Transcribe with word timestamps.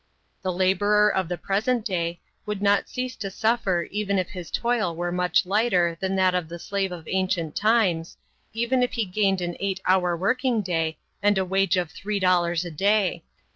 The 0.41 0.51
laborer 0.51 1.13
of 1.13 1.29
the 1.29 1.37
present 1.37 1.85
day 1.85 2.21
would 2.47 2.59
not 2.59 2.89
cease 2.89 3.15
to 3.17 3.29
suffer 3.29 3.83
even 3.91 4.17
if 4.17 4.29
his 4.31 4.49
toil 4.49 4.95
were 4.95 5.11
much 5.11 5.45
lighter 5.45 5.95
than 6.01 6.15
that 6.15 6.33
of 6.33 6.49
the 6.49 6.57
slave 6.57 6.91
of 6.91 7.07
ancient 7.07 7.55
times, 7.55 8.17
even 8.51 8.81
if 8.81 8.93
he 8.93 9.05
gained 9.05 9.41
an 9.41 9.55
eight 9.59 9.79
hour 9.85 10.17
working 10.17 10.63
day 10.63 10.97
and 11.21 11.37
a 11.37 11.45
wage 11.45 11.77
of 11.77 11.91
three 11.91 12.19
dollars 12.19 12.65
a 12.65 12.71
day. 12.71 13.21